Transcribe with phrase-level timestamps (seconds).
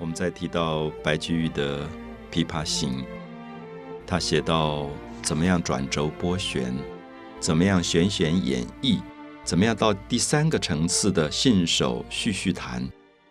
[0.00, 1.84] 我们在提到白居易的
[2.32, 3.02] 《琵琶行》，
[4.06, 4.88] 他写到
[5.22, 6.74] 怎么样转轴拨弦，
[7.38, 8.98] 怎么样弦弦掩抑，
[9.44, 12.82] 怎么样到第三个层次的信手续续弹，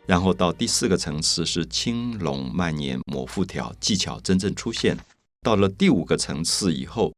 [0.06, 4.96] 然后到第四个层次是轻拢慢捻抹复条技巧真正出现，
[5.42, 7.12] 到了第五个层次以后，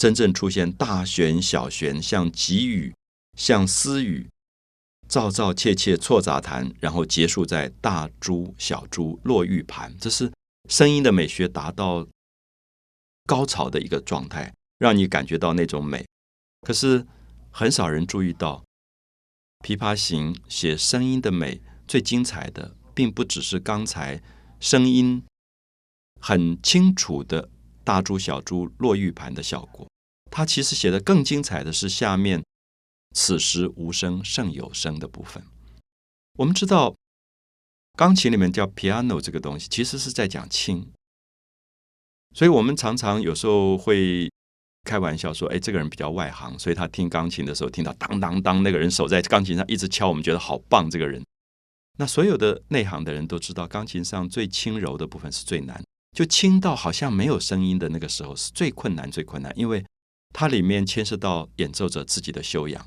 [0.00, 2.92] 真正出现大弦小弦，像急雨，
[3.38, 4.26] 像私语。
[5.08, 10.32] 躁躁切切错杂弹，然后结束在大珠小珠落玉盘，这是
[10.68, 12.06] 声音的美学达到
[13.24, 16.04] 高潮的一个状态，让你感觉到那种美。
[16.62, 17.06] 可是
[17.50, 18.64] 很少人注意到，
[19.66, 24.20] 《琵琶行》写声音的美最精彩的，并不只是刚才
[24.58, 25.22] 声音
[26.20, 27.48] 很清楚的
[27.84, 29.88] 大珠小珠落玉盘的效果，
[30.30, 32.42] 它其实写的更精彩的是下面。
[33.16, 35.42] 此时无声胜有声的部分，
[36.34, 36.94] 我们知道，
[37.96, 40.92] 钢琴里面叫 piano 这个东西，其实是在讲轻。
[42.34, 44.30] 所以我们常常有时候会
[44.84, 51.24] 开玩笑说：“哎，这个人比较外行，所以他听钢琴的时候听到当当当，那个人手在钢琴上一直敲，我们觉得好棒。”这个人，
[51.98, 55.82] 那所有的内行的人都知道，钢琴上最轻柔的部分是最难，
[56.14, 59.82] 就轻到好像没有声音的那个时候是最困难、最困难，因为
[60.34, 62.84] 它里面牵涉到演奏者自己的修养。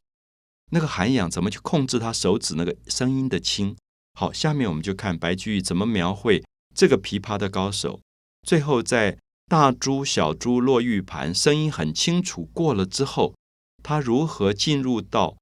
[0.72, 3.76] 那个涵养怎么去控制他手指那个声音的轻？
[4.14, 6.44] 好，下面我们就看白居易怎么描绘
[6.76, 8.00] 这个琵琶的高手。
[8.48, 9.18] 最后在
[9.48, 13.34] 大珠小珠落玉盘，声音很清楚过了之后，
[13.82, 15.38] 他如何进入到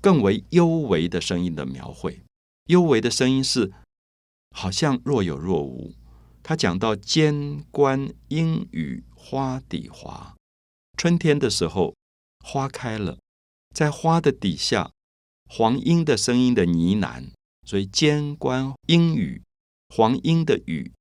[0.00, 2.22] 更为幽微的声音的描绘？
[2.66, 3.72] 幽微的声音是
[4.54, 5.94] 好像若有若无。
[6.42, 10.34] 他讲到间关莺语花底滑，
[10.96, 11.94] 春天的时候
[12.44, 13.18] 花开了。
[13.74, 14.90] 在花的底下，
[15.48, 17.30] 黄莺的声音的呢喃，
[17.64, 19.42] 所以间关莺语，
[19.88, 20.92] 黄莺的语，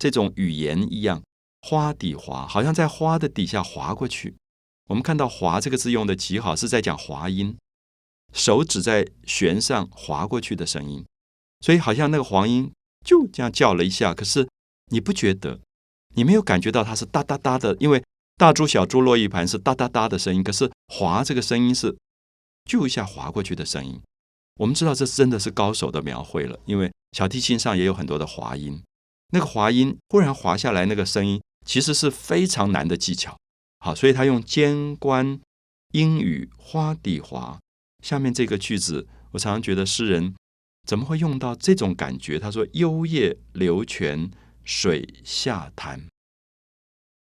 [0.00, 1.22] 这种语言一样，
[1.62, 4.34] 花底滑，好像在花的底下滑过去。
[4.88, 7.56] 我们看到“滑”这个字用的极好，是在讲滑音，
[8.32, 11.04] 手指在弦上滑过去的声音，
[11.60, 12.72] 所以好像那个黄莺
[13.04, 14.48] 就这样叫了一下，可是
[14.90, 15.60] 你不觉得，
[16.14, 18.02] 你没有感觉到它是哒哒哒的，因为
[18.36, 21.96] 大珠小珠落玉盘是哒哒哒的声音，可是“滑”这个声音是。
[22.64, 24.00] 就一下划过去的声音，
[24.56, 26.58] 我们知道这真的是高手的描绘了。
[26.64, 28.82] 因为小提琴上也有很多的滑音，
[29.32, 33.36] 那个滑音忽然滑下来，那个声音其实是非常难的技巧。
[33.80, 35.38] 好，所以他用间关
[35.92, 37.58] 莺语花底滑。
[38.02, 40.34] 下面这个句子，我常常觉得诗人
[40.88, 42.38] 怎么会用到这种感觉？
[42.38, 44.30] 他说：“幽夜流泉
[44.64, 46.08] 水下潭。”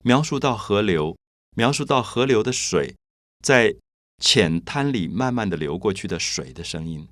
[0.05, 1.17] 描述到河流，
[1.55, 2.95] 描述到河流的水
[3.43, 3.75] 在。
[4.23, 7.09] 浅滩里慢慢的流过去的水的声音，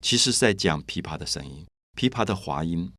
[0.00, 1.64] 其实是在讲琵琶的声音，
[1.96, 2.92] 琵琶的滑音。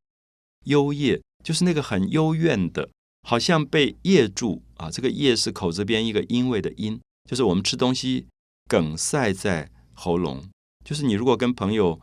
[0.63, 2.89] 幽咽就是那个很幽怨的，
[3.23, 4.89] 好像被噎住啊。
[4.89, 6.97] 这个噎是口字边一个因为的因，
[7.29, 8.27] 就是我们吃东西
[8.69, 10.49] 梗塞在喉咙。
[10.85, 11.99] 就是你如果跟朋友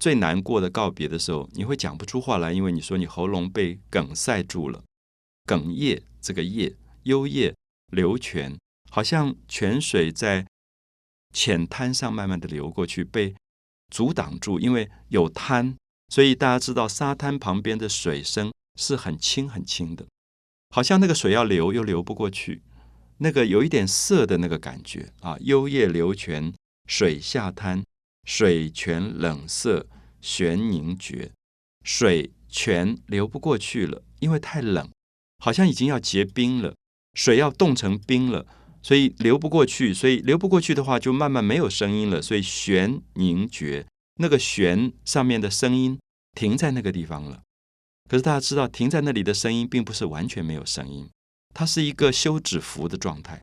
[0.00, 4.82] 最难过的告别的时候，你会讲不出话来，因为你说你喉咙被梗塞住了。
[5.44, 7.54] 哽咽这个咽，幽咽
[7.92, 8.58] 流泉。
[8.90, 10.46] 好像泉水在
[11.32, 13.34] 浅滩上慢慢的流过去，被
[13.92, 15.76] 阻挡住，因为有滩，
[16.08, 20.06] 所以大家知道沙滩旁边的水声是很轻很轻的，
[20.70, 22.62] 好像那个水要流又流不过去，
[23.18, 25.36] 那个有一点涩的那个感觉啊。
[25.40, 26.52] 幽夜流泉
[26.86, 27.84] 水下滩，
[28.24, 29.86] 水泉冷涩
[30.20, 31.30] 悬凝绝，
[31.84, 34.90] 水泉流不过去了，因为太冷，
[35.38, 36.74] 好像已经要结冰了，
[37.14, 38.46] 水要冻成冰了。
[38.82, 42.22] 所以流不过去，所以流不过去的话，就慢慢没有声音了。
[42.22, 43.86] 所以弦凝绝，
[44.20, 45.98] 那个弦上面的声音
[46.32, 47.42] 停在那个地方了。
[48.08, 51.10] 可是大家知道，停在那里的声音并不是完全没有声音，
[51.52, 53.42] 它是一个休止符的状态。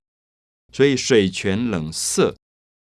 [0.74, 2.36] 所以水泉冷涩，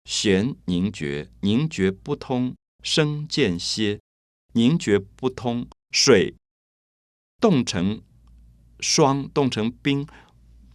[0.04, 3.98] 弦凝绝，凝绝不通，声渐歇，
[4.52, 6.34] 凝绝不通，水
[7.40, 8.02] 冻成
[8.80, 10.06] 霜，冻成冰，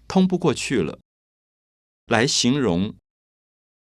[0.08, 1.00] 通不过去了。
[2.12, 2.94] 来形容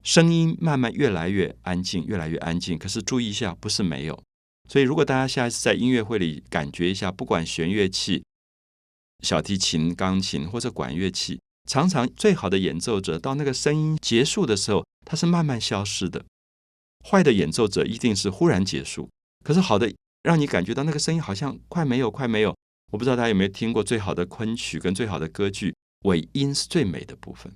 [0.03, 2.77] 声音慢慢越来越安静，越来越安静。
[2.77, 4.21] 可是注意一下，不是没有。
[4.69, 8.25] 所以如果大家下次在音乐会里感觉一下，不管弦乐器、
[9.23, 16.25] 小提琴、钢琴或者管乐器，常常最好的演奏者到那个声音结束的时候，它是慢慢消失的。
[17.09, 19.09] 坏的演奏者一定是忽然结束。
[19.45, 19.95] 可是好的，
[20.25, 22.57] 让你感觉到那个声音好像快没有，快没有。
[22.91, 25.75] 我不知道大家有没有听过最好的昆曲跟最好的歌剧，
[26.07, 27.55] 尾音是最美的部分。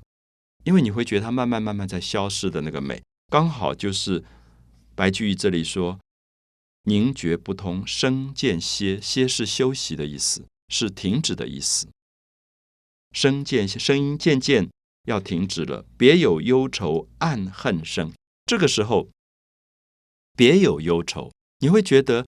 [0.64, 4.24] 因为你会觉得它慢慢慢慢在消失的那个美，刚好就是
[4.94, 5.98] 白居易这里说
[6.84, 11.88] ：“凝绝不通，声渐歇，歇是休息的意思，是停止的意思。
[13.12, 14.70] 声渐声音渐渐
[15.04, 18.12] 要停止了，别有忧愁，暗恨生。
[18.46, 19.08] 这个时候，
[20.36, 22.26] 别有忧愁，你会觉得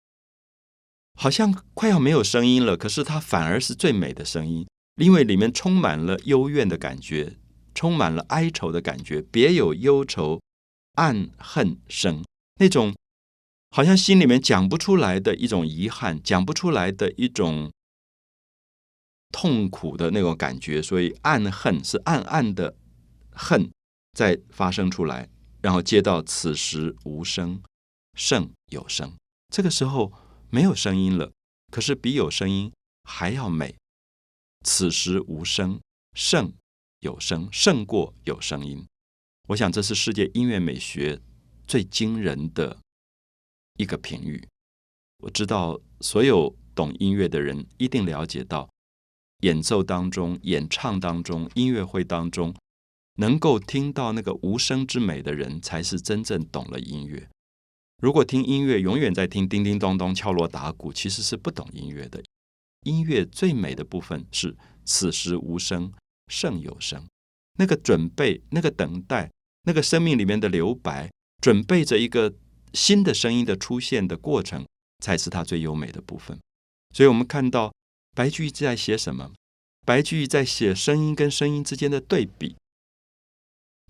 [1.14, 7.36] 好像快要没有声音了，可是它反而是最美的声音，因为里面充满了幽怨的感觉，
[7.76, 9.22] 充满了哀愁的感觉。
[9.22, 10.40] 别有忧愁，
[10.94, 12.24] 暗恨生，
[12.58, 12.92] 那种
[13.70, 17.70] 好像心里面讲不出来的一种遗憾，讲不出来的一种。
[19.32, 22.74] 痛苦的那种感觉，所以暗恨是暗暗的
[23.32, 23.70] 恨
[24.14, 25.28] 在发生出来，
[25.60, 27.60] 然后接到此时无声
[28.14, 29.12] 胜有声，
[29.52, 30.10] 这个时候
[30.48, 31.32] 没有声音了，
[31.70, 32.72] 可是比有声音
[33.02, 33.76] 还要美。
[34.64, 35.80] 此时无声
[36.14, 36.54] 胜
[37.00, 38.86] 有声，胜过有声音。
[39.48, 41.20] 我想这是世界音乐美学
[41.66, 42.78] 最惊人的
[43.78, 44.46] 一个评语。
[45.18, 48.68] 我知道所有懂音乐的人一定了解到。
[49.40, 52.54] 演奏当中、演唱当中、音乐会当中，
[53.16, 57.28] 能够听到那个无声之美的人，才是真正懂了音乐。
[58.02, 62.22] 如果听音乐永远在听叮叮咚咚敲锣打鼓，其实是不懂音乐的。
[62.84, 65.92] 音乐最美的部分是此时无声
[66.28, 67.06] 胜有声，
[67.58, 69.30] 那个准备、那个等待、
[69.62, 72.34] 那个生命里面的留白，准备着一个
[72.72, 74.66] 新的声音的出现的过程，
[75.02, 76.38] 才是它最优美的部分。
[76.94, 77.72] 所以，我们看到。
[78.16, 79.32] 白居易在写什么？
[79.84, 82.56] 白居易在写声音跟声音之间的对比，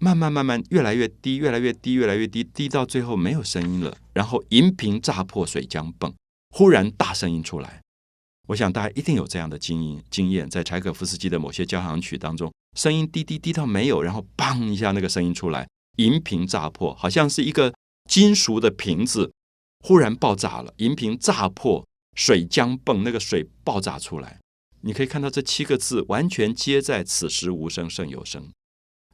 [0.01, 3.97] 慢慢慢慢越来越低，越来越低，越来越低，低到最后没有声音了。
[4.15, 6.13] 然后银瓶乍破水浆迸，
[6.51, 7.81] 忽然大声音出来。
[8.47, 17.75] 我想大家一定有这样的经验，经验在柴可夫斯基的某些交响曲当中，声音低低低到没有，然后砰一下那个声音出来，银瓶乍破，好像是一个
[18.09, 19.33] 金属的瓶子
[19.85, 21.87] 忽然爆炸了，银瓶乍破。
[22.19, 24.41] 水浆迸，那个水爆炸出来，
[24.81, 28.51] 你可以看到这七个字完全接在“此时无声胜有声”，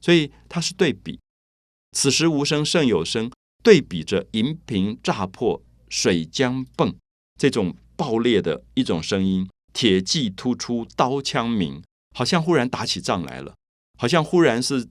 [0.00, 1.19] 所以它是对比
[1.90, 3.29] “此时无声胜有声”，
[3.64, 6.94] 对比着银瓶炸破、水浆迸
[7.37, 11.83] 这种爆裂的一种声音，铁骑突出，刀枪鸣，
[12.15, 13.55] 好像忽然打起仗来了，
[13.99, 14.89] 好像忽然是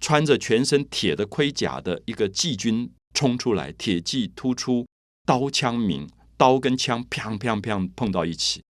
[0.00, 4.86] 穿着全身铁的盔甲的一个骑军冲出来，铁骑突出，
[5.26, 6.08] 刀枪鸣。
[6.38, 8.62] 刀跟枪砰砰砰碰到一起，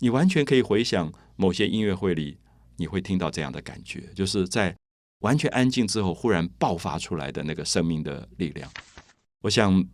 [0.00, 2.36] 你完全可以回想某些音乐会里，
[2.78, 4.76] 你会听到这样的感觉，就是在
[5.20, 8.68] 完全安静之后，忽然爆发出来的那个生命的力量。
[9.42, 9.86] 我想，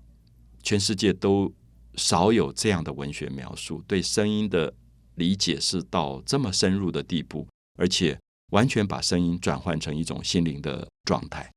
[0.62, 1.52] 全世界都
[1.98, 4.72] 少有这样的文学描述，对声音的
[5.16, 7.46] 理解是到这么深入的地步，
[7.76, 8.18] 而且
[8.52, 11.50] 完全把声音转换成一种心灵的状态。